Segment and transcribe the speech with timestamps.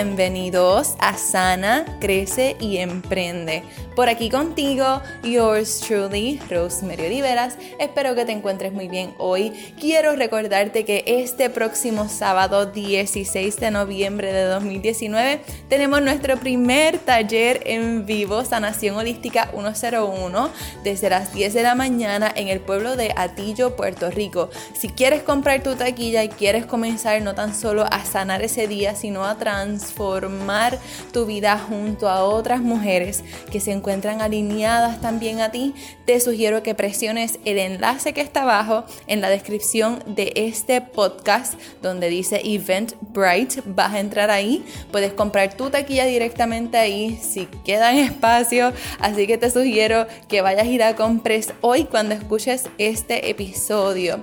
[0.00, 3.64] Bienvenidos a Sana, Crece y Emprende.
[3.98, 7.58] Por aquí contigo, yours truly, Rosemary Oliveras.
[7.80, 9.50] Espero que te encuentres muy bien hoy.
[9.80, 17.60] Quiero recordarte que este próximo sábado 16 de noviembre de 2019 tenemos nuestro primer taller
[17.66, 20.50] en vivo, Sanación Holística 101,
[20.84, 24.48] desde las 10 de la mañana en el pueblo de Atillo, Puerto Rico.
[24.78, 28.94] Si quieres comprar tu taquilla y quieres comenzar no tan solo a sanar ese día,
[28.94, 30.78] sino a transformar
[31.12, 36.62] tu vida junto a otras mujeres que se encuentran alineadas también a ti, te sugiero
[36.62, 42.40] que presiones el enlace que está abajo en la descripción de este podcast donde dice
[42.44, 43.62] Event Bright.
[43.64, 48.72] Vas a entrar ahí, puedes comprar tu taquilla directamente ahí si queda en espacio.
[49.00, 54.22] Así que te sugiero que vayas y la compres hoy cuando escuches este episodio.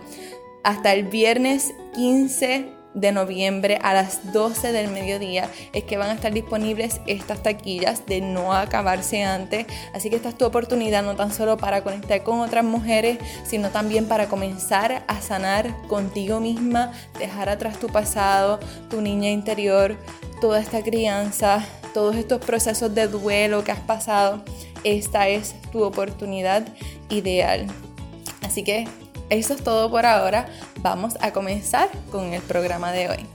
[0.63, 6.13] Hasta el viernes 15 de noviembre a las 12 del mediodía es que van a
[6.13, 9.67] estar disponibles estas taquillas de no acabarse antes.
[9.93, 13.69] Así que esta es tu oportunidad no tan solo para conectar con otras mujeres, sino
[13.69, 19.95] también para comenzar a sanar contigo misma, dejar atrás tu pasado, tu niña interior,
[20.41, 24.43] toda esta crianza, todos estos procesos de duelo que has pasado.
[24.83, 26.65] Esta es tu oportunidad
[27.09, 27.67] ideal.
[28.41, 28.87] Así que
[29.29, 30.47] eso es todo por ahora.
[30.81, 33.25] Vamos a comenzar con el programa de hoy.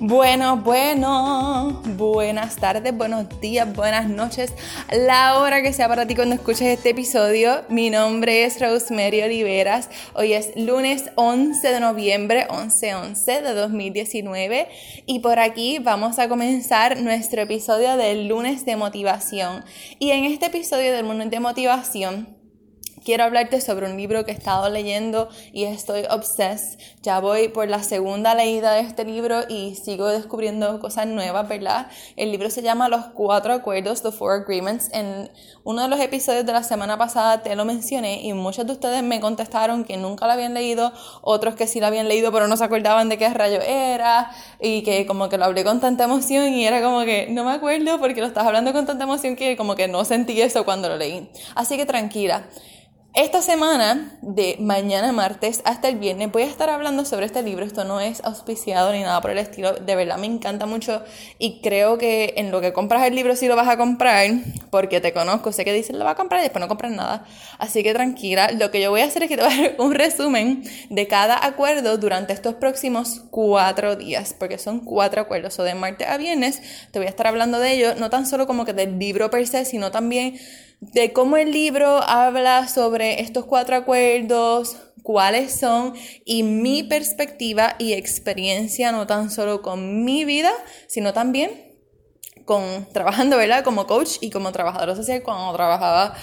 [0.00, 4.52] Bueno, bueno, buenas tardes, buenos días, buenas noches,
[4.90, 7.62] la hora que sea para ti cuando escuches este episodio.
[7.68, 9.88] Mi nombre es Rosemary Oliveras.
[10.14, 14.68] Hoy es lunes 11 de noviembre, 11-11 de 2019.
[15.06, 19.64] Y por aquí vamos a comenzar nuestro episodio del lunes de motivación.
[20.00, 22.33] Y en este episodio del lunes de motivación,
[23.04, 26.78] quiero hablarte sobre un libro que he estado leyendo y estoy obsessed.
[27.02, 31.88] Ya voy por la segunda leída de este libro y sigo descubriendo cosas nuevas, ¿verdad?
[32.16, 34.90] El libro se llama Los Cuatro Acuerdos, The Four Agreements.
[34.92, 35.30] En
[35.64, 39.02] uno de los episodios de la semana pasada te lo mencioné y muchos de ustedes
[39.02, 40.92] me contestaron que nunca lo habían leído,
[41.22, 44.82] otros que sí lo habían leído pero no se acordaban de qué rayo era y
[44.82, 47.98] que como que lo hablé con tanta emoción y era como que no me acuerdo
[47.98, 50.96] porque lo estás hablando con tanta emoción que como que no sentí eso cuando lo
[50.96, 51.28] leí.
[51.54, 52.46] Así que tranquila.
[53.16, 57.64] Esta semana, de mañana martes hasta el viernes, voy a estar hablando sobre este libro.
[57.64, 59.72] Esto no es auspiciado ni nada por el estilo.
[59.74, 61.00] De verdad me encanta mucho
[61.38, 64.28] y creo que en lo que compras el libro sí lo vas a comprar,
[64.70, 65.52] porque te conozco.
[65.52, 67.24] Sé que dices lo vas a comprar y después no compras nada.
[67.60, 68.50] Así que tranquila.
[68.50, 71.06] Lo que yo voy a hacer es que te voy a dar un resumen de
[71.06, 75.56] cada acuerdo durante estos próximos cuatro días, porque son cuatro acuerdos.
[75.60, 78.48] O de martes a viernes te voy a estar hablando de ello, no tan solo
[78.48, 80.36] como que del libro per se, sino también
[80.80, 87.92] de cómo el libro habla sobre estos cuatro acuerdos, cuáles son y mi perspectiva y
[87.92, 90.52] experiencia no tan solo con mi vida,
[90.86, 91.74] sino también
[92.44, 93.64] con trabajando, ¿verdad?
[93.64, 96.14] Como coach y como trabajadora social cuando trabajaba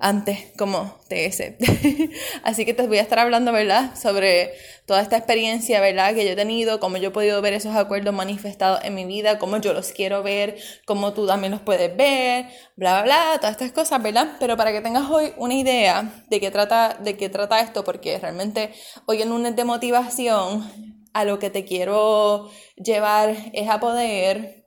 [0.00, 1.54] antes como TS.
[2.42, 3.94] Así que te voy a estar hablando, ¿verdad?
[3.96, 4.52] Sobre
[4.86, 6.14] toda esta experiencia, ¿verdad?
[6.14, 9.38] Que yo he tenido, cómo yo he podido ver esos acuerdos manifestados en mi vida,
[9.38, 10.56] cómo yo los quiero ver,
[10.86, 12.46] cómo tú también los puedes ver,
[12.76, 14.36] bla, bla, bla, todas estas cosas, ¿verdad?
[14.40, 18.18] Pero para que tengas hoy una idea de qué trata, de qué trata esto, porque
[18.18, 18.72] realmente
[19.06, 24.64] hoy en lunes de motivación, a lo que te quiero llevar es a poder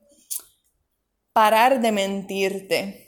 [1.32, 3.03] parar de mentirte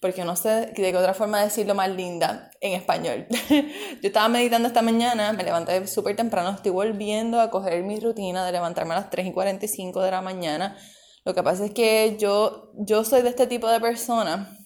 [0.00, 3.26] porque no sé de qué otra forma decirlo más linda en español.
[3.50, 3.66] yo
[4.02, 8.52] estaba meditando esta mañana, me levanté súper temprano, estoy volviendo a coger mi rutina de
[8.52, 10.76] levantarme a las 3 y 45 de la mañana.
[11.24, 14.56] Lo que pasa es que yo, yo soy de este tipo de persona,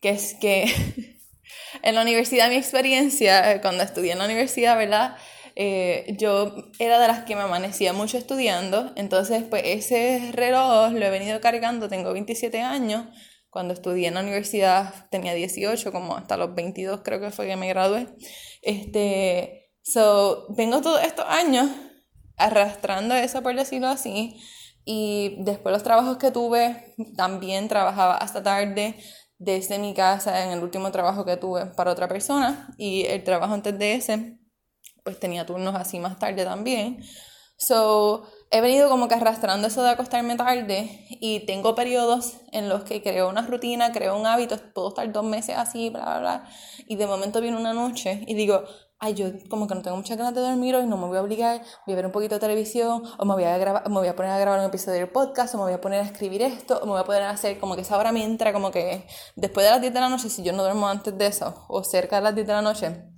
[0.00, 0.64] que es que
[1.82, 5.16] en la universidad, mi experiencia, cuando estudié en la universidad, ¿verdad?
[5.54, 11.04] Eh, yo era de las que me amanecía mucho estudiando, entonces pues ese reloj lo
[11.04, 13.06] he venido cargando, tengo 27 años,
[13.52, 17.56] cuando estudié en la universidad tenía 18, como hasta los 22 creo que fue que
[17.56, 18.08] me gradué.
[18.62, 21.68] Este, so, vengo todos estos años
[22.38, 24.40] arrastrando eso, por decirlo así.
[24.86, 28.96] Y después los trabajos que tuve, también trabajaba hasta tarde
[29.36, 32.74] desde mi casa en el último trabajo que tuve para otra persona.
[32.78, 34.38] Y el trabajo antes de ese,
[35.04, 37.04] pues tenía turnos así más tarde también.
[37.58, 42.84] So, he venido como que arrastrando eso de acostarme tarde y tengo periodos en los
[42.84, 46.44] que creo una rutina, creo un hábito, puedo estar dos meses así, bla, bla, bla,
[46.86, 48.62] y de momento viene una noche y digo,
[48.98, 51.22] ay, yo como que no tengo muchas ganas de dormir hoy, no me voy a
[51.22, 54.08] obligar, voy a ver un poquito de televisión, o me voy a, grabar, me voy
[54.08, 56.42] a poner a grabar un episodio del podcast, o me voy a poner a escribir
[56.42, 58.70] esto, o me voy a poner a hacer como que esa hora me entra, como
[58.70, 61.64] que después de las 10 de la noche, si yo no duermo antes de eso,
[61.68, 63.12] o cerca de las 10 de la noche,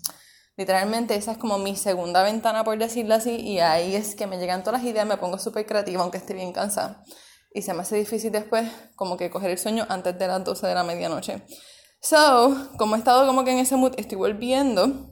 [0.57, 4.39] Literalmente esa es como mi segunda ventana, por decirlo así, y ahí es que me
[4.39, 7.03] llegan todas las ideas, me pongo súper creativa, aunque esté bien cansada.
[7.53, 10.67] Y se me hace difícil después como que coger el sueño antes de las 12
[10.67, 11.43] de la medianoche.
[12.01, 15.11] So, como he estado como que en ese mood, estoy volviendo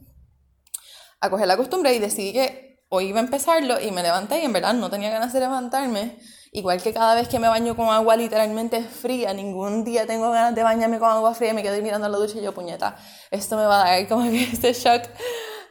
[1.20, 4.44] a coger la costumbre y decidí que hoy iba a empezarlo y me levanté y
[4.44, 6.18] en verdad no tenía ganas de levantarme.
[6.54, 10.54] Igual que cada vez que me baño con agua literalmente fría, ningún día tengo ganas
[10.54, 12.94] de bañarme con agua fría y me quedo mirando la ducha y yo, puñeta,
[13.30, 15.04] esto me va a dar como que este shock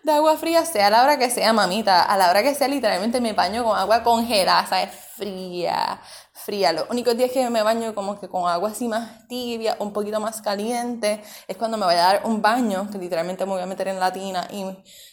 [0.04, 2.68] de agua fría, sea a la hora que sea, mamita, a la hora que sea,
[2.68, 6.01] literalmente me baño con agua congelada, es Fría,
[6.33, 6.74] fría.
[6.74, 10.19] Los únicos días que me baño como que con agua así más tibia, un poquito
[10.19, 13.68] más caliente, es cuando me voy a dar un baño, que literalmente me voy a
[13.68, 14.66] meter en la tina y,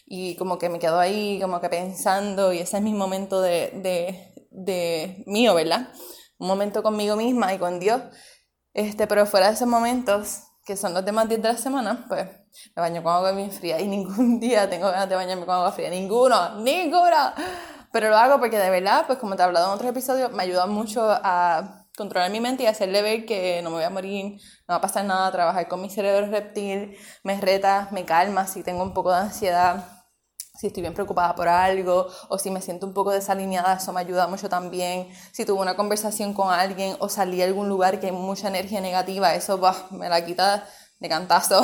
[0.07, 3.69] y como que me quedo ahí como que pensando y ese es mi momento de,
[3.75, 5.89] de de mío, ¿verdad?
[6.37, 8.01] Un momento conmigo misma y con Dios.
[8.73, 12.27] Este, pero fuera de esos momentos, que son los demás días de la semana, pues
[12.75, 15.71] me baño con agua bien fría y ningún día tengo ganas de bañarme con agua
[15.71, 15.89] fría.
[15.89, 17.33] Ninguno, ninguno.
[17.91, 20.43] Pero lo hago porque de verdad, pues como te he hablado en otros episodios, me
[20.43, 24.39] ayuda mucho a controlar mi mente y hacerle ver que no me voy a morir,
[24.67, 28.63] no va a pasar nada, trabajar con mi cerebro reptil, me reta, me calma si
[28.63, 29.98] tengo un poco de ansiedad
[30.59, 34.01] si estoy bien preocupada por algo o si me siento un poco desalineada, eso me
[34.01, 35.07] ayuda mucho también.
[35.31, 38.81] Si tuve una conversación con alguien o salí a algún lugar que hay mucha energía
[38.81, 39.57] negativa, eso
[39.91, 40.67] me la quita
[40.99, 41.63] de cantazo,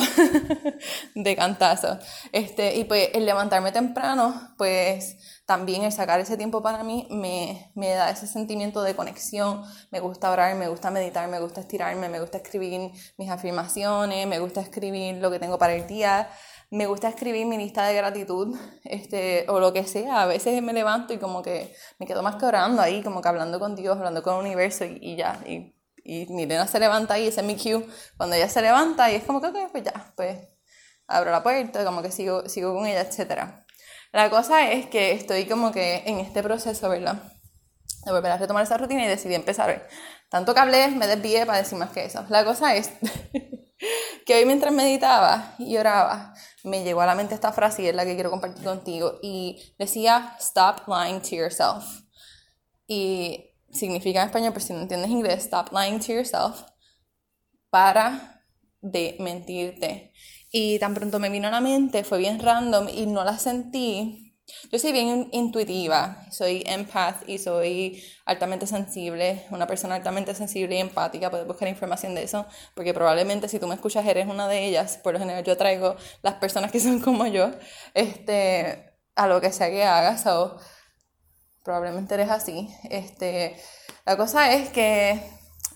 [1.15, 1.99] de cantazo.
[2.31, 7.69] Este, y pues el levantarme temprano, pues también el sacar ese tiempo para mí me,
[7.75, 9.61] me da ese sentimiento de conexión.
[9.91, 14.39] Me gusta orar, me gusta meditar, me gusta estirarme, me gusta escribir mis afirmaciones, me
[14.39, 16.29] gusta escribir lo que tengo para el día
[16.71, 20.23] me gusta escribir mi lista de gratitud, este, o lo que sea.
[20.23, 23.27] A veces me levanto y como que me quedo más que orando ahí, como que
[23.29, 25.39] hablando con Dios, hablando con el universo y, ya.
[25.45, 27.85] Y, y, mi nena se levanta ahí, ese es mi cue.
[28.17, 30.39] Cuando ella se levanta y es como que, ok, pues ya, pues
[31.07, 33.65] abro la puerta, como que sigo, sigo con ella, etc.
[34.11, 37.21] La cosa es que estoy como que en este proceso, ¿verdad?
[38.05, 39.87] De volver a retomar esa rutina y decidí empezar.
[40.29, 42.25] Tanto que hablé, me desvié para decir más que eso.
[42.29, 42.91] La cosa es
[44.25, 46.33] que hoy mientras meditaba y oraba,
[46.65, 49.19] me llegó a la mente esta frase y es la que quiero compartir contigo.
[49.21, 52.03] Y decía, stop lying to yourself.
[52.87, 56.63] Y significa en español, pero si no entiendes inglés, stop lying to yourself.
[57.69, 58.41] Para
[58.81, 60.11] de mentirte.
[60.51, 64.24] Y tan pronto me vino a la mente, fue bien random y no la sentí
[64.71, 70.79] yo soy bien intuitiva, soy empath y soy altamente sensible, una persona altamente sensible y
[70.79, 72.45] empática, puedes buscar información de eso,
[72.75, 75.95] porque probablemente si tú me escuchas eres una de ellas, por lo general yo traigo
[76.21, 77.51] las personas que son como yo,
[77.93, 80.57] este, a lo que sea que hagas, o
[81.63, 82.69] probablemente eres así.
[82.89, 83.59] Este,
[84.05, 85.19] la cosa es que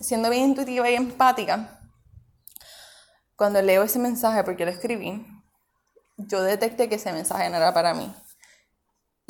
[0.00, 1.80] siendo bien intuitiva y empática,
[3.34, 5.26] cuando leo ese mensaje, porque lo escribí,
[6.18, 8.14] yo detecté que ese mensaje no era para mí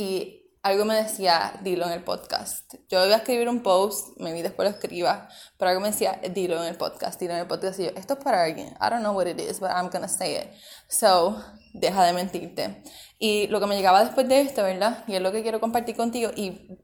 [0.00, 2.74] y algo me decía, dilo en el podcast.
[2.88, 5.28] Yo iba a escribir un post, me vi después lo escriba,
[5.58, 7.78] pero algo me decía, dilo en el podcast, dilo en el podcast.
[7.80, 8.68] Y yo, esto es para alguien.
[8.80, 10.48] I don't know what it is, but I'm gonna say it.
[10.88, 11.42] So,
[11.72, 12.82] deja de mentirte.
[13.18, 15.04] Y lo que me llegaba después de esto, ¿verdad?
[15.06, 16.78] Y es lo que quiero compartir contigo y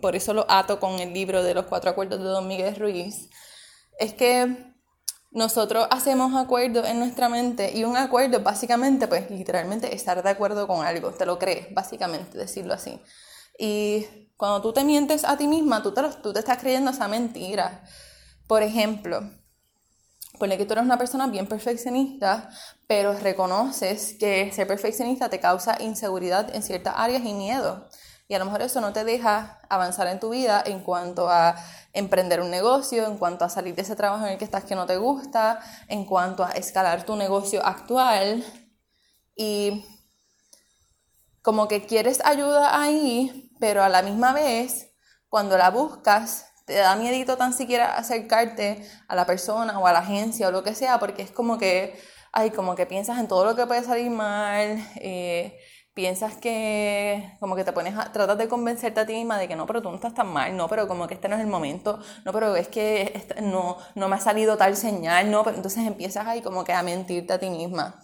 [0.00, 3.30] por eso lo ato con el libro de los cuatro acuerdos de Don Miguel Ruiz,
[3.98, 4.74] es que
[5.30, 10.66] nosotros hacemos acuerdos en nuestra mente y un acuerdo básicamente, pues literalmente estar de acuerdo
[10.66, 13.00] con algo, te lo crees, básicamente, decirlo así.
[13.58, 14.06] Y
[14.36, 16.02] cuando tú te mientes a ti misma, tú te,
[16.38, 17.82] estás creyendo esa mentira.
[18.46, 19.30] Por ejemplo,
[20.38, 22.50] pone que tú eres una persona bien perfeccionista,
[22.86, 27.88] pero reconoces que ser perfeccionista te causa inseguridad en ciertas áreas y miedo.
[28.28, 31.54] Y a lo mejor eso no te deja avanzar en tu vida en cuanto a
[31.92, 34.74] emprender un negocio, en cuanto a salir de ese trabajo en el que estás que
[34.74, 38.44] no te gusta, en cuanto a escalar tu negocio actual.
[39.36, 39.84] Y
[41.42, 44.90] como que quieres ayuda ahí, pero a la misma vez,
[45.28, 50.00] cuando la buscas, te da miedito tan siquiera acercarte a la persona o a la
[50.00, 51.96] agencia o lo que sea, porque es como que,
[52.32, 54.84] ay, como que piensas en todo lo que puede salir mal.
[54.96, 55.56] Eh,
[55.96, 59.56] piensas que como que te pones a, tratas de convencerte a ti misma de que
[59.56, 61.46] no, pero tú no estás tan mal, no, pero como que este no es el
[61.46, 65.56] momento, no, pero es que este, no, no me ha salido tal señal, no, pero
[65.56, 67.98] entonces empiezas ahí como que a mentirte a ti misma.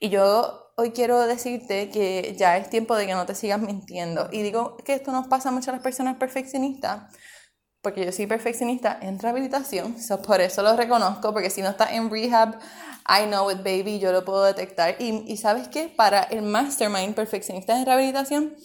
[0.00, 4.28] Y yo hoy quiero decirte que ya es tiempo de que no te sigas mintiendo.
[4.32, 7.14] Y digo que esto nos pasa mucho a las personas perfeccionistas,
[7.86, 11.92] porque yo soy perfeccionista en rehabilitación, so por eso lo reconozco, porque si no estás
[11.92, 12.58] en rehab,
[13.08, 14.96] I know it, baby, yo lo puedo detectar.
[14.98, 18.56] Y, y sabes qué, para el mastermind perfeccionista de rehabilitación,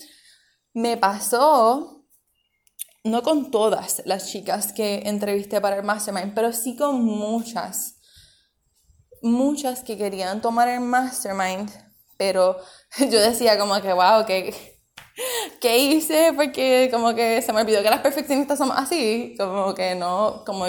[0.73, 2.03] me pasó,
[3.03, 7.97] no con todas las chicas que entrevisté para el mastermind, pero sí con muchas,
[9.21, 11.69] muchas que querían tomar el mastermind,
[12.17, 12.57] pero
[12.97, 14.70] yo decía como que, wow, que
[15.59, 16.33] ¿qué hice?
[16.35, 20.65] Porque como que se me olvidó que las perfeccionistas somos así, como que no, como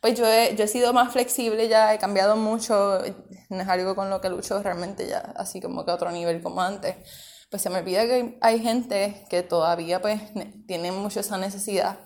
[0.00, 3.00] pues yo he, yo he sido más flexible ya, he cambiado mucho,
[3.48, 6.42] no es algo con lo que lucho realmente ya, así como que a otro nivel
[6.42, 6.96] como antes.
[7.50, 10.20] Pues se me olvida que hay gente que todavía pues
[10.66, 12.00] tiene mucho esa necesidad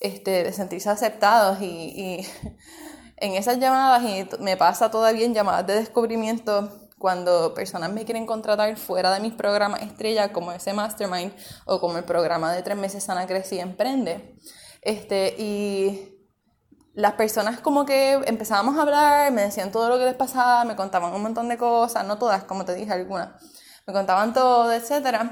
[0.00, 2.26] este, de sentirse aceptados y, y
[3.16, 8.26] en esas llamadas, y me pasa todavía en llamadas de descubrimiento, cuando personas me quieren
[8.26, 11.32] contratar fuera de mis programas estrella, como ese Mastermind
[11.64, 14.36] o como el programa de tres meses Sana Crece y Emprende.
[14.82, 16.14] Este, y
[16.92, 20.76] las personas como que empezábamos a hablar, me decían todo lo que les pasaba, me
[20.76, 23.30] contaban un montón de cosas, no todas, como te dije, algunas.
[23.86, 25.22] Me contaban todo, etc.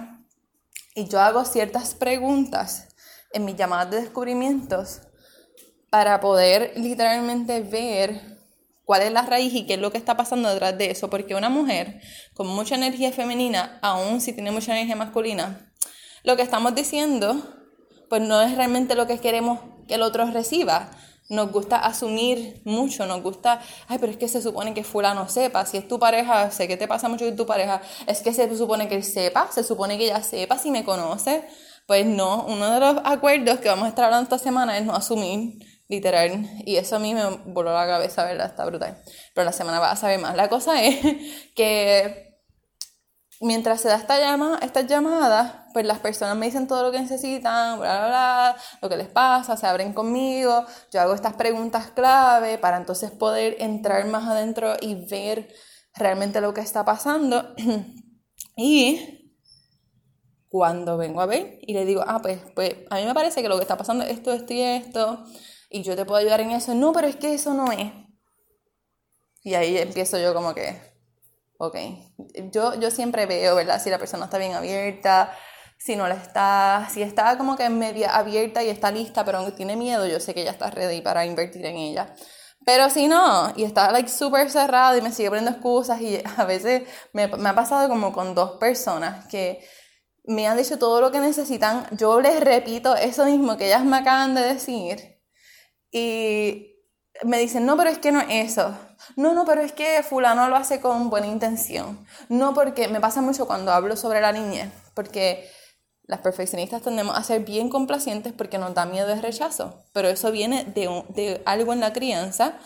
[0.95, 2.89] Y yo hago ciertas preguntas
[3.31, 5.03] en mis llamadas de descubrimientos
[5.91, 8.38] para poder literalmente ver
[8.89, 11.11] cuál es la raíz y qué es lo que está pasando detrás de eso.
[11.11, 12.01] Porque una mujer
[12.33, 15.71] con mucha energía femenina, aún si tiene mucha energía masculina,
[16.23, 17.37] lo que estamos diciendo,
[18.09, 20.91] pues no es realmente lo que queremos que el otro reciba.
[21.29, 25.67] Nos gusta asumir mucho, nos gusta, ay, pero es que se supone que fulano sepa,
[25.67, 28.57] si es tu pareja, sé que te pasa mucho con tu pareja, es que se
[28.57, 31.47] supone que él sepa, se supone que ella sepa si me conoce.
[31.87, 34.95] Pues no, uno de los acuerdos que vamos a estar hablando esta semana es no
[34.95, 36.49] asumir literal.
[36.65, 38.47] Y eso a mí me voló la cabeza, ¿verdad?
[38.47, 39.03] Está brutal.
[39.35, 40.37] Pero la semana va a saber más.
[40.37, 41.01] La cosa es
[41.57, 42.29] que
[43.41, 47.01] mientras se da esta llama, estas llamadas, pues las personas me dicen todo lo que
[47.01, 50.65] necesitan, bla, bla, bla, lo que les pasa, se abren conmigo.
[50.93, 55.49] Yo hago estas preguntas clave para entonces poder entrar más adentro y ver
[55.95, 57.55] realmente lo que está pasando.
[58.57, 59.15] y
[60.49, 63.49] cuando vengo a ver y le digo, ah, pues, pues a mí me parece que
[63.49, 65.25] lo que está pasando es esto, esto y esto
[65.69, 66.75] y yo te puedo ayudar en eso.
[66.75, 67.93] No, pero es que eso no es.
[69.43, 70.81] Y ahí empiezo yo como que,
[71.59, 71.77] ok,
[72.53, 73.81] yo, yo siempre veo, ¿verdad?
[73.83, 75.33] Si la persona está bien abierta,
[75.79, 79.53] si no la está, si está como que media abierta y está lista, pero aunque
[79.53, 82.15] tiene miedo, yo sé que ya está ready para invertir en ella.
[82.67, 86.45] Pero si no, y está like súper cerrado y me sigue poniendo excusas y a
[86.45, 86.83] veces
[87.13, 89.65] me, me ha pasado como con dos personas que
[90.25, 93.97] me han dicho todo lo que necesitan, yo les repito eso mismo que ellas me
[93.97, 95.18] acaban de decir
[95.91, 96.77] y
[97.25, 98.77] me dicen, no, pero es que no es eso.
[99.17, 102.05] No, no, pero es que fulano lo hace con buena intención.
[102.29, 105.51] No, porque me pasa mucho cuando hablo sobre la niñez, porque
[106.05, 110.33] las perfeccionistas tendemos a ser bien complacientes porque nos da miedo el rechazo, pero eso
[110.33, 112.59] viene de, de algo en la crianza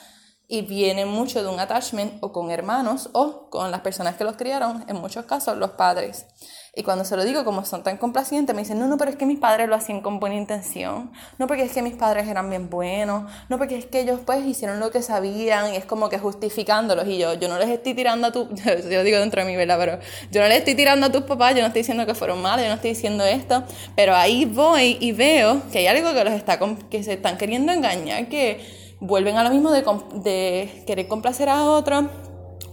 [0.46, 4.36] y viene mucho de un attachment o con hermanos o con las personas que los
[4.36, 6.26] criaron, en muchos casos los padres.
[6.74, 9.18] Y cuando se lo digo, como son tan complacientes, me dicen, no, no, pero es
[9.18, 11.12] que mis padres lo hacían con buena intención.
[11.36, 13.30] No porque es que mis padres eran bien buenos.
[13.50, 17.06] No porque es que ellos pues hicieron lo que sabían y es como que justificándolos.
[17.08, 18.48] Y yo, yo no les estoy tirando a tu,
[18.90, 19.76] yo digo dentro de mí, ¿verdad?
[19.78, 19.98] Pero
[20.30, 22.62] yo no les estoy tirando a tus papás, yo no estoy diciendo que fueron malos,
[22.62, 23.64] yo no estoy diciendo esto.
[23.94, 27.70] Pero ahí voy y veo que hay algo que los está, que se están queriendo
[27.70, 32.04] engañar, que vuelven a lo mismo de, de querer complacer a otros,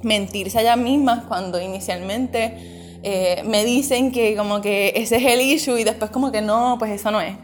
[0.04, 5.42] mentirse a ellas mismas cuando inicialmente eh, me dicen que como que ese es el
[5.42, 7.36] issue y después como que no, pues eso no es.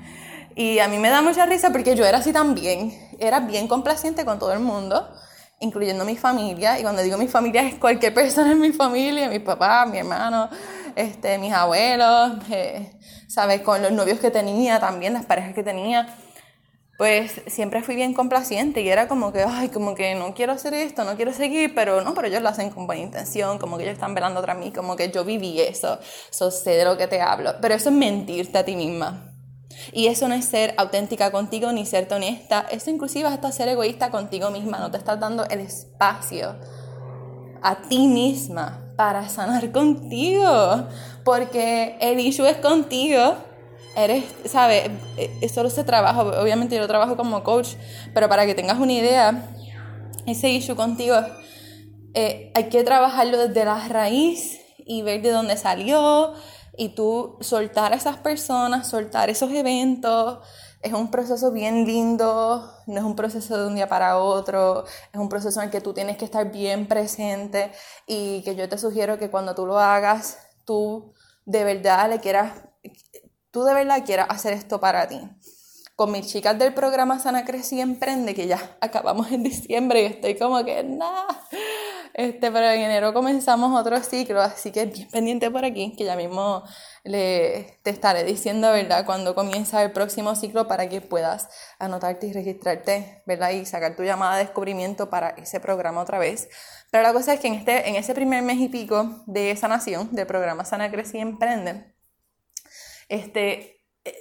[0.56, 4.24] Y a mí me da mucha risa porque yo era así también, era bien complaciente
[4.24, 5.10] con todo el mundo,
[5.60, 9.40] incluyendo mi familia, y cuando digo mi familia es cualquier persona en mi familia, mi
[9.40, 10.50] papá, mi hermano,
[10.96, 12.92] este, mis abuelos, eh,
[13.28, 13.62] ¿sabes?
[13.62, 16.08] Con los novios que tenía también, las parejas que tenía
[16.98, 20.74] pues siempre fui bien complaciente y era como que, ay, como que no quiero hacer
[20.74, 23.84] esto, no quiero seguir, pero no, pero ellos lo hacen con buena intención, como que
[23.84, 26.00] ellos están velando tras mí, como que yo viví eso,
[26.32, 29.34] eso sé de lo que te hablo, pero eso es mentirte a ti misma.
[29.92, 34.10] Y eso no es ser auténtica contigo ni ser honesta, eso inclusive hasta ser egoísta
[34.10, 36.56] contigo misma, no te estás dando el espacio
[37.62, 40.88] a ti misma para sanar contigo,
[41.26, 43.36] porque el issue es contigo
[43.96, 44.90] eres, ¿sabes?
[45.18, 47.76] E, solo ese trabajo, obviamente yo lo trabajo como coach,
[48.14, 49.50] pero para que tengas una idea,
[50.26, 51.16] ese issue contigo,
[52.14, 56.34] eh, hay que trabajarlo desde la raíz y ver de dónde salió
[56.78, 60.40] y tú soltar a esas personas, soltar esos eventos.
[60.82, 65.20] Es un proceso bien lindo, no es un proceso de un día para otro, es
[65.20, 67.72] un proceso en el que tú tienes que estar bien presente
[68.06, 71.14] y que yo te sugiero que cuando tú lo hagas, tú
[71.46, 72.54] de verdad le quieras
[73.56, 75.18] tú de verdad quieras hacer esto para ti.
[75.96, 80.06] Con mis chicas del programa Sana Crece y Emprende, que ya acabamos en diciembre y
[80.08, 81.26] estoy como que, nada,
[82.18, 86.18] Este, pero en enero comenzamos otro ciclo, así que bien pendiente por aquí, que ya
[86.18, 86.64] mismo
[87.04, 91.48] le, te estaré diciendo, ¿verdad?, cuando comienza el próximo ciclo para que puedas
[91.80, 96.50] anotarte y registrarte, ¿verdad?, y sacar tu llamada de descubrimiento para ese programa otra vez.
[96.92, 100.14] Pero la cosa es que en, este, en ese primer mes y pico de sanación,
[100.14, 101.95] del programa Sana, Crece y Emprende,
[103.10, 103.76] este,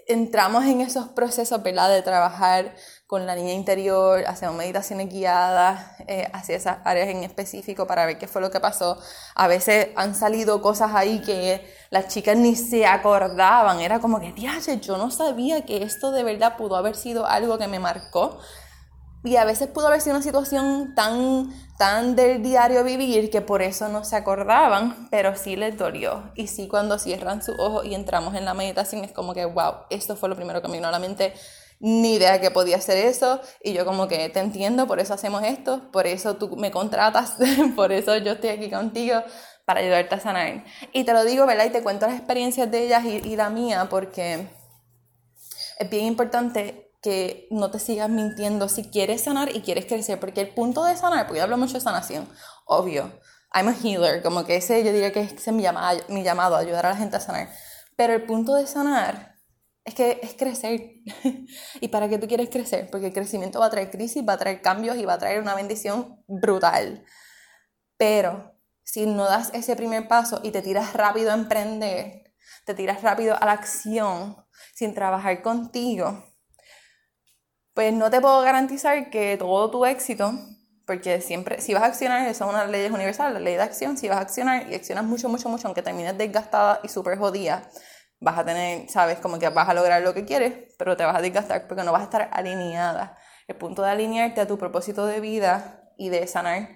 [0.06, 2.74] entramos en esos procesos, ¿verdad?, de trabajar
[3.06, 8.18] con la niña interior, hacemos meditaciones guiadas eh, hacia esas áreas en específico para ver
[8.18, 8.98] qué fue lo que pasó.
[9.34, 14.32] A veces han salido cosas ahí que las chicas ni se acordaban, era como que,
[14.32, 18.38] diache, yo no sabía que esto de verdad pudo haber sido algo que me marcó.
[19.24, 23.62] Y a veces pudo haber sido una situación tan, tan del diario vivir que por
[23.62, 26.30] eso no se acordaban, pero sí les dolió.
[26.34, 29.86] Y sí, cuando cierran sus ojos y entramos en la meditación, es como que, wow,
[29.88, 31.32] esto fue lo primero que me vino a la mente
[31.80, 35.42] ni idea que podía hacer eso y yo como que te entiendo, por eso hacemos
[35.42, 37.36] esto, por eso tú me contratas,
[37.76, 39.22] por eso yo estoy aquí contigo
[39.64, 40.64] para ayudarte a sanar.
[40.92, 41.64] Y te lo digo, ¿verdad?
[41.64, 44.48] Y te cuento las experiencias de ellas y, y la mía porque
[45.78, 50.40] es bien importante que no te sigas mintiendo si quieres sanar y quieres crecer, porque
[50.40, 52.26] el punto de sanar, porque yo hablo mucho de sanación,
[52.64, 53.20] obvio,
[53.52, 56.86] I'm a healer, como que ese yo diría que es mi llamado, mi llamado, ayudar
[56.86, 57.50] a la gente a sanar,
[57.94, 59.34] pero el punto de sanar
[59.84, 61.02] es que es crecer.
[61.82, 62.88] ¿Y para qué tú quieres crecer?
[62.90, 65.42] Porque el crecimiento va a traer crisis, va a traer cambios y va a traer
[65.42, 67.04] una bendición brutal.
[67.98, 72.34] Pero si no das ese primer paso y te tiras rápido a emprender,
[72.64, 74.38] te tiras rápido a la acción
[74.74, 76.33] sin trabajar contigo,
[77.74, 80.32] pues no te puedo garantizar que todo tu éxito,
[80.86, 83.96] porque siempre, si vas a accionar, eso es una ley universal, la ley de acción,
[83.96, 87.68] si vas a accionar y accionas mucho, mucho, mucho, aunque termines desgastada y súper jodida,
[88.20, 91.16] vas a tener, sabes, como que vas a lograr lo que quieres, pero te vas
[91.16, 93.16] a desgastar porque no vas a estar alineada.
[93.48, 96.68] El punto de alinearte a tu propósito de vida y de sanar,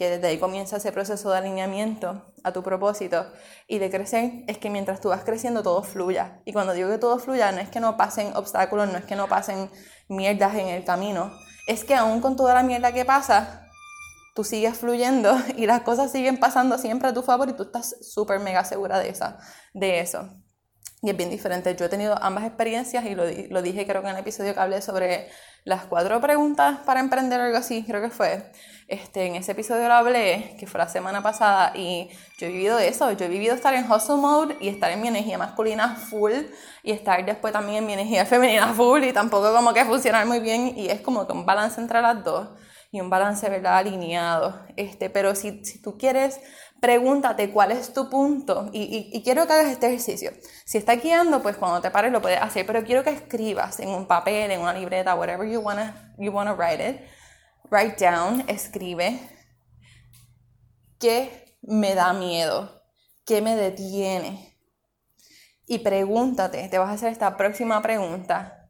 [0.00, 3.26] que desde ahí comienza ese proceso de alineamiento a tu propósito
[3.68, 6.40] y de crecer, es que mientras tú vas creciendo todo fluya.
[6.46, 9.14] Y cuando digo que todo fluya, no es que no pasen obstáculos, no es que
[9.14, 9.70] no pasen
[10.08, 11.30] mierdas en el camino,
[11.66, 13.68] es que aún con toda la mierda que pasa,
[14.34, 17.94] tú sigues fluyendo y las cosas siguen pasando siempre a tu favor y tú estás
[18.00, 19.36] súper mega segura de, esa,
[19.74, 20.30] de eso.
[21.02, 21.74] Y es bien diferente.
[21.76, 24.60] Yo he tenido ambas experiencias y lo, lo, dije creo que en el episodio que
[24.60, 25.28] hablé sobre
[25.64, 28.50] las cuatro preguntas para emprender algo así, creo que fue.
[28.86, 32.78] Este, en ese episodio lo hablé, que fue la semana pasada, y yo he vivido
[32.78, 33.12] eso.
[33.12, 36.32] Yo he vivido estar en hustle mode y estar en mi energía masculina full
[36.82, 40.40] y estar después también en mi energía femenina full y tampoco como que funcionar muy
[40.40, 42.48] bien y es como que un balance entre las dos
[42.92, 43.78] y un balance, ¿verdad?
[43.78, 44.60] Alineado.
[44.76, 46.40] Este, pero si, si tú quieres
[46.80, 50.32] pregúntate cuál es tu punto y, quiero que hagas este ejercicio.
[50.64, 53.90] Si estás guiando, pues cuando te pares lo puedes hacer, pero quiero que escribas en
[53.90, 57.00] un papel, en una libreta, whatever you wanna, you wanna write it.
[57.70, 59.20] Write down, escribe
[60.98, 62.82] qué me da miedo,
[63.24, 64.58] qué me detiene.
[65.66, 68.68] Y pregúntate, te vas a hacer esta próxima pregunta,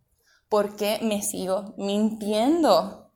[0.48, 3.14] ¿por qué me sigo mintiendo?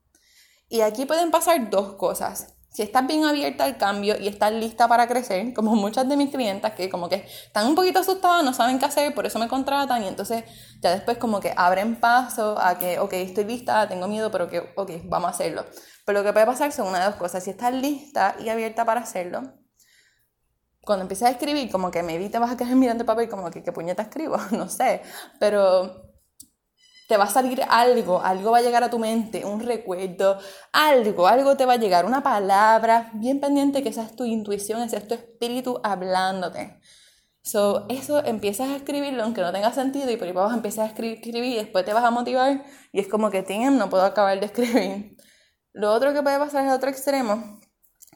[0.69, 4.89] Y aquí pueden pasar dos cosas si estás bien abierta al cambio y estás lista
[4.89, 8.53] para crecer, como muchas de mis clientas que como que están un poquito asustadas, no
[8.53, 10.43] saben qué hacer, por eso me contratan y entonces
[10.83, 14.73] ya después como que abren paso a que, ok, estoy lista, tengo miedo, pero que,
[14.77, 15.65] ok, vamos a hacerlo.
[16.05, 17.45] Pero lo que puede pasar son una de dos cosas.
[17.45, 19.55] Si estás lista y abierta para hacerlo,
[20.81, 23.51] cuando empieces a escribir, como que me te vas a quedar mirando el papel, como
[23.51, 25.03] que qué puñeta escribo, no sé,
[25.39, 26.04] pero
[27.09, 30.39] te va a salir algo, algo va a llegar a tu mente, un recuerdo,
[30.73, 34.83] algo, algo te va a llegar, una palabra, bien pendiente que esa es tu intuición,
[34.83, 36.81] ese es tu espíritu hablándote.
[37.43, 40.87] So, eso empiezas a escribirlo aunque no tenga sentido y por ahí vas a empezar
[40.87, 43.91] a escribir, escribir y después te vas a motivar y es como que, tienen, no
[43.91, 45.17] puedo acabar de escribir.
[45.73, 47.61] Lo otro que puede pasar es el otro extremo,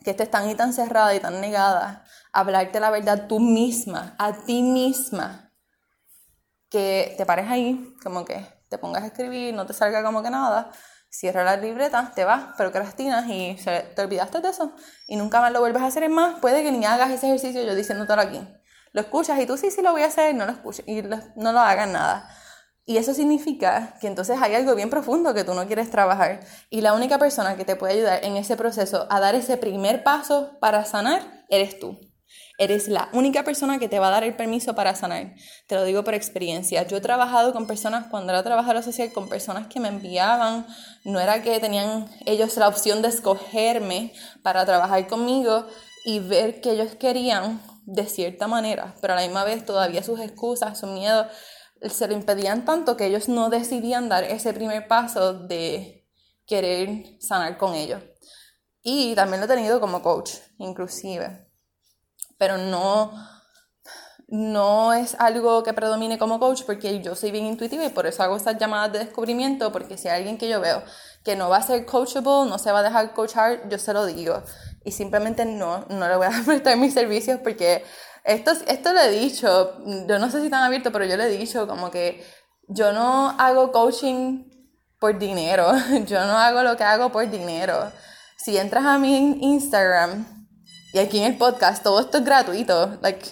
[0.03, 4.33] que estés tan y tan cerrada y tan negada hablarte la verdad tú misma, a
[4.33, 5.53] ti misma,
[6.71, 10.31] que te pares ahí como que te pongas a escribir, no te salga como que
[10.31, 10.71] nada,
[11.11, 13.57] cierra la libreta, te vas, procrastinas y
[13.95, 14.73] te olvidaste de eso
[15.07, 17.63] y nunca más lo vuelves a hacer en más, puede que ni hagas ese ejercicio
[17.63, 18.47] yo diciéndotelo aquí.
[18.93, 21.53] Lo escuchas y tú sí, sí lo voy a hacer, no lo escuches y no
[21.53, 22.29] lo hagas nada.
[22.85, 26.41] Y eso significa que entonces hay algo bien profundo que tú no quieres trabajar.
[26.71, 30.03] Y la única persona que te puede ayudar en ese proceso a dar ese primer
[30.03, 31.99] paso para sanar eres tú.
[32.61, 35.35] Eres la única persona que te va a dar el permiso para sanar.
[35.69, 36.85] Te lo digo por experiencia.
[36.87, 40.67] Yo he trabajado con personas, cuando era trabajadora social, con personas que me enviaban.
[41.05, 45.67] No era que tenían ellos la opción de escogerme para trabajar conmigo
[46.05, 50.21] y ver que ellos querían de cierta manera, pero a la misma vez todavía sus
[50.21, 51.27] excusas, su miedo,
[51.81, 56.07] se lo impedían tanto que ellos no decidían dar ese primer paso de
[56.45, 58.03] querer sanar con ellos.
[58.83, 61.48] Y también lo he tenido como coach, inclusive.
[62.39, 63.13] Pero no,
[64.29, 68.23] no es algo que predomine como coach porque yo soy bien intuitiva y por eso
[68.23, 70.83] hago estas llamadas de descubrimiento porque si hay alguien que yo veo
[71.25, 74.07] que no va a ser coachable, no se va a dejar coachar, yo se lo
[74.07, 74.43] digo.
[74.85, 77.85] Y simplemente no, no le voy a prestar mis servicios porque
[78.25, 81.37] esto, esto lo he dicho, yo no sé si están abierto, pero yo le he
[81.37, 82.25] dicho como que
[82.69, 84.45] yo no hago coaching
[84.99, 85.73] por dinero,
[86.07, 87.91] yo no hago lo que hago por dinero
[88.39, 90.38] si entras a mi Instagram
[90.93, 92.99] y aquí en el podcast, todo esto es gratuito.
[93.03, 93.27] Like,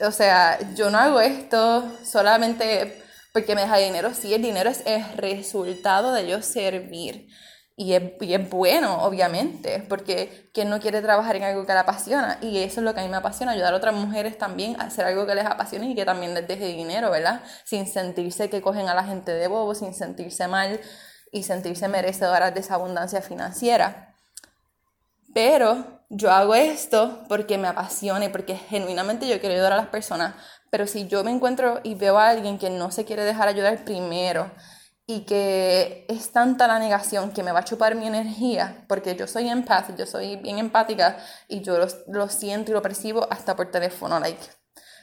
[0.00, 4.12] o sea, yo no hago esto solamente porque me deja dinero.
[4.14, 7.28] Sí, el dinero es el resultado de yo servir.
[7.74, 11.78] Y es, y es, bueno, obviamente, porque quien no quiere trabajar en algo que le
[11.78, 12.38] apasiona.
[12.42, 14.84] Y eso es lo que a mí me apasiona, ayudar a otras mujeres también a
[14.84, 17.42] hacer algo que les apasione y que también les deje dinero, ¿verdad?
[17.64, 20.80] Sin sentirse que cogen a la gente de bobo, sin sentirse mal
[21.32, 24.14] y sentirse merecedoras de esa abundancia financiera.
[25.34, 29.88] Pero yo hago esto porque me apasiona y porque genuinamente yo quiero ayudar a las
[29.88, 30.34] personas.
[30.70, 33.84] Pero si yo me encuentro y veo a alguien que no se quiere dejar ayudar
[33.84, 34.50] primero
[35.06, 39.26] y que es tanta la negación que me va a chupar mi energía, porque yo
[39.26, 41.16] soy empath, yo soy bien empática
[41.48, 44.42] y yo lo, lo siento y lo percibo hasta por teléfono, like,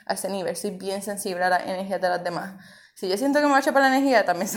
[0.06, 2.54] a ese nivel, soy bien sensible a la energía de las demás
[3.00, 4.50] si yo siento que me va a echar la energía, también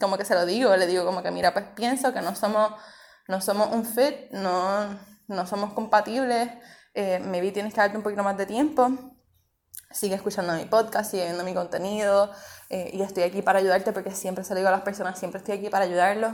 [0.00, 2.72] como que se lo digo, le digo como que mira, pues pienso que no somos,
[3.28, 4.98] no somos un fit, no,
[5.30, 6.50] no somos compatibles,
[6.94, 8.90] eh, maybe tienes que darte un poquito más de tiempo,
[9.90, 12.30] sigue escuchando mi podcast, sigue viendo mi contenido
[12.68, 15.68] eh, y estoy aquí para ayudarte porque siempre se a las personas, siempre estoy aquí
[15.68, 16.32] para ayudarlos.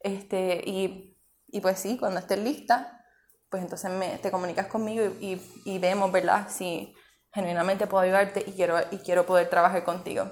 [0.00, 1.16] Este, y,
[1.48, 3.04] y pues sí, cuando estés lista,
[3.48, 6.48] pues entonces me, te comunicas conmigo y, y, y, vemos, ¿verdad?
[6.48, 6.94] Si
[7.32, 10.28] genuinamente puedo ayudarte y quiero, y quiero poder trabajar contigo.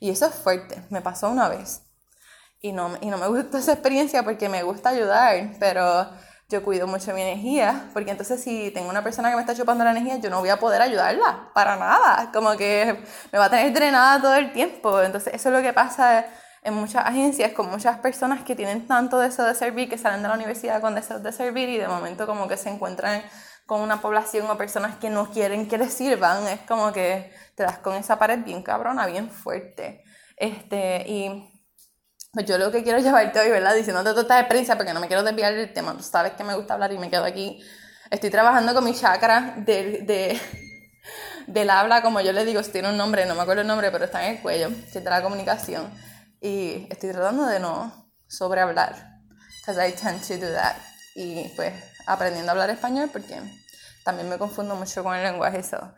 [0.00, 1.82] Y eso es fuerte, me pasó una vez.
[2.60, 6.10] Y no, y no me gustó esa experiencia porque me gusta ayudar, pero
[6.52, 9.82] yo cuido mucho mi energía, porque entonces si tengo una persona que me está chupando
[9.82, 13.50] la energía, yo no voy a poder ayudarla, para nada, como que me va a
[13.50, 15.00] tener drenada todo el tiempo.
[15.00, 16.26] Entonces eso es lo que pasa
[16.62, 20.28] en muchas agencias con muchas personas que tienen tanto deseo de servir, que salen de
[20.28, 23.22] la universidad con deseo de servir y de momento como que se encuentran
[23.66, 27.62] con una población o personas que no quieren que les sirvan, es como que te
[27.62, 30.04] das con esa pared bien cabrona, bien fuerte.
[30.36, 31.51] Este, y
[32.32, 33.74] pues yo lo que quiero llevarte hoy, ¿verdad?
[33.74, 36.54] Diciéndote toda esta experiencia, porque no me quiero desviar del tema, tú sabes que me
[36.54, 37.62] gusta hablar y me quedo aquí.
[38.10, 40.40] Estoy trabajando con mi chakra de, de,
[41.46, 44.06] del habla, como yo le digo, tiene un nombre, no me acuerdo el nombre, pero
[44.06, 45.92] está en el cuello, que es de la comunicación.
[46.40, 49.20] Y estoy tratando de no sobrehablar,
[49.60, 50.76] because I tend to do that.
[51.14, 51.74] Y pues
[52.06, 53.38] aprendiendo a hablar español porque
[54.04, 55.92] también me confundo mucho con el lenguaje, eso.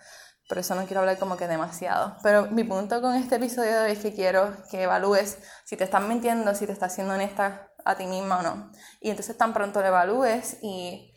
[0.49, 2.17] Por eso no quiero hablar como que demasiado.
[2.23, 5.85] Pero mi punto con este episodio de hoy es que quiero que evalúes si te
[5.85, 8.71] están mintiendo, si te estás siendo honesta a ti misma o no.
[9.01, 11.15] Y entonces tan pronto lo evalúes y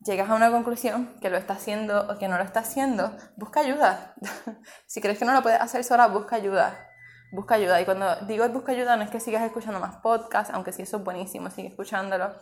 [0.00, 3.60] llegas a una conclusión que lo está haciendo o que no lo está haciendo, busca
[3.60, 4.14] ayuda.
[4.86, 6.86] si crees que no lo puedes hacer sola, busca ayuda.
[7.32, 7.80] Busca ayuda.
[7.80, 10.98] Y cuando digo busca ayuda, no es que sigas escuchando más podcasts, aunque sí eso
[10.98, 12.32] es buenísimo, sigue escuchándolo.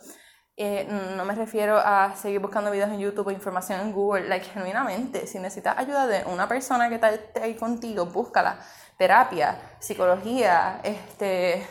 [0.59, 4.47] Eh, no me refiero a seguir buscando videos en YouTube o información en Google, like,
[4.47, 8.59] genuinamente, si necesitas ayuda de una persona que esté ahí contigo, búscala.
[8.97, 11.67] Terapia, psicología, este,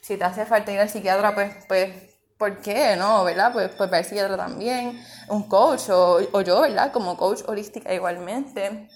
[0.00, 3.22] si te hace falta ir al psiquiatra, pues, pues, ¿por qué no?
[3.24, 3.52] ¿Verdad?
[3.52, 4.98] Pues, pues ver psiquiatra también,
[5.28, 6.92] un coach o, o yo, ¿verdad?
[6.92, 8.88] Como coach holística igualmente.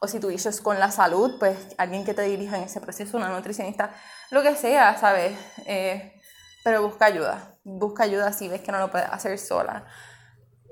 [0.00, 3.30] O si es con la salud, pues alguien que te dirija en ese proceso, una
[3.30, 3.94] nutricionista,
[4.30, 5.32] lo que sea, ¿sabes?
[5.66, 6.20] Eh,
[6.62, 9.86] pero busca ayuda, busca ayuda si ves que no lo puedes hacer sola.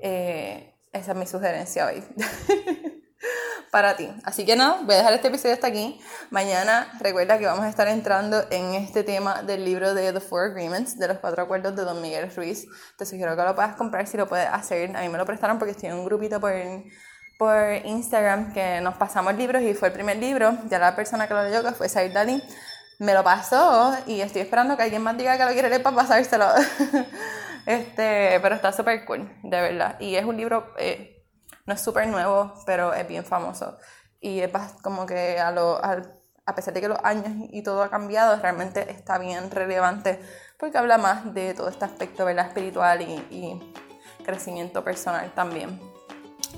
[0.01, 2.03] Eh, esa es mi sugerencia hoy
[3.71, 4.07] para ti.
[4.23, 5.99] Así que no, voy a dejar este episodio hasta aquí.
[6.29, 10.51] Mañana recuerda que vamos a estar entrando en este tema del libro de The Four
[10.51, 12.67] Agreements, de los cuatro acuerdos de Don Miguel Ruiz.
[12.97, 14.95] Te sugiero que lo puedas comprar si lo puedes hacer.
[14.95, 16.53] A mí me lo prestaron porque estoy en un grupito por,
[17.39, 20.55] por Instagram que nos pasamos libros y fue el primer libro.
[20.69, 22.43] Ya la persona que lo leyó, fue Said Dalí,
[22.99, 25.95] me lo pasó y estoy esperando que alguien más diga que lo quiere leer para
[25.95, 26.47] pasárselo.
[27.65, 29.99] este, pero está súper cool, de verdad.
[29.99, 31.25] Y es un libro, eh,
[31.65, 33.77] no es súper nuevo, pero es bien famoso.
[34.19, 34.51] Y es
[34.81, 38.89] como que a, lo, a, pesar de que los años y todo ha cambiado, realmente
[38.89, 40.19] está bien relevante
[40.57, 42.47] porque habla más de todo este aspecto ¿verdad?
[42.47, 43.73] espiritual y, y
[44.23, 45.92] crecimiento personal también.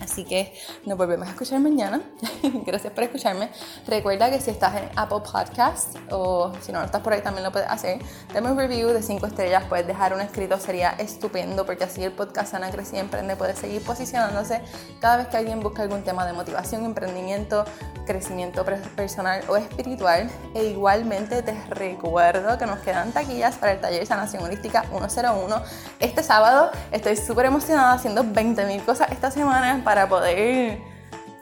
[0.01, 0.53] Así que
[0.85, 2.01] nos volvemos a escuchar mañana.
[2.65, 3.49] Gracias por escucharme.
[3.87, 7.51] Recuerda que si estás en Apple Podcast o si no, estás por ahí también lo
[7.51, 7.99] puedes hacer.
[8.33, 12.11] Dame un review de 5 estrellas, puedes dejar un escrito, sería estupendo porque así el
[12.11, 14.61] podcast Sana Crece y Emprende puede seguir posicionándose
[14.99, 17.65] cada vez que alguien busca algún tema de motivación, emprendimiento,
[18.05, 20.29] crecimiento personal o espiritual.
[20.53, 25.61] E igualmente te recuerdo que nos quedan taquillas para el taller sanación holística 101.
[25.99, 30.81] Este sábado estoy súper emocionada haciendo 20.000 cosas esta semana para poder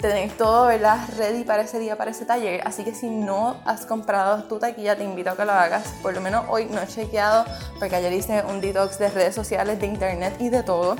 [0.04, 1.00] tener todo ¿verdad?
[1.18, 2.62] ready para ese día, para ese taller.
[2.68, 5.88] Así que si no has comprado tu taquilla, te invito a que lo hagas.
[6.02, 7.46] Por lo menos hoy no he chequeado,
[7.80, 10.98] porque ayer hice un detox de redes sociales, de internet y de todo.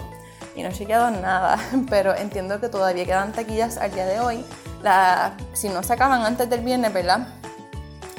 [0.56, 4.46] Y no he chequeado nada, pero entiendo que todavía quedan taquillas al día de hoy.
[4.82, 7.28] La, si no se acaban antes del viernes, ¿verdad?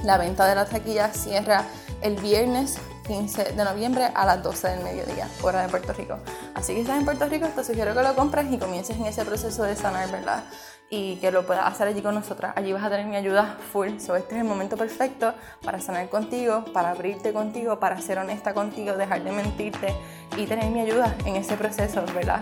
[0.03, 1.65] La venta de las taquillas cierra
[2.03, 6.19] el viernes 15 de noviembre a las 12 del mediodía, hora de Puerto Rico.
[6.55, 9.07] Así que si estás en Puerto Rico, te sugiero que lo compres y comiences en
[9.07, 10.45] ese proceso de sanar, ¿verdad?
[10.91, 12.53] Y que lo puedas hacer allí con nosotras.
[12.57, 13.99] Allí vas a tener mi ayuda full.
[13.99, 18.55] So, este es el momento perfecto para sanar contigo, para abrirte contigo, para ser honesta
[18.55, 19.95] contigo, dejar de mentirte
[20.37, 22.41] y tener mi ayuda en ese proceso, ¿verdad?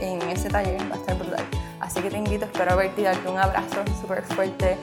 [0.00, 1.44] En ese taller va a estar brutal.
[1.80, 4.78] Así que te invito, espero verte y darte un abrazo súper fuerte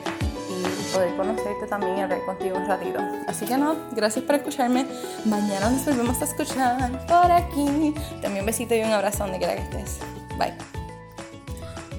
[0.88, 3.00] poder conocerte también y hablar contigo un ratito.
[3.28, 4.86] Así que no, gracias por escucharme.
[5.26, 7.93] Mañana nos volvemos a escuchar por aquí.
[8.21, 10.00] También besito y un abrazo donde quiera que estés.
[10.38, 10.54] Bye.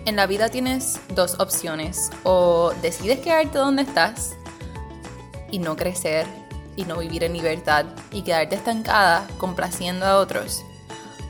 [0.05, 2.11] En la vida tienes dos opciones.
[2.22, 4.37] O decides quedarte donde estás
[5.51, 6.27] y no crecer
[6.77, 10.64] y no vivir en libertad y quedarte estancada complaciendo a otros.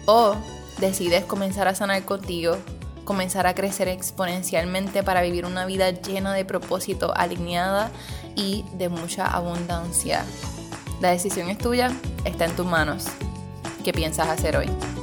[0.07, 0.37] O
[0.79, 2.57] decides comenzar a sanar contigo
[3.09, 7.91] comenzar a crecer exponencialmente para vivir una vida llena de propósito, alineada
[8.37, 10.27] y de mucha abundancia.
[11.01, 11.91] La decisión es tuya,
[12.27, 13.07] está en tus manos.
[13.83, 14.98] ¿Qué piensas hacer hoy?